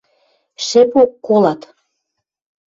Шӹпок 0.65 1.11
колат... 1.25 1.61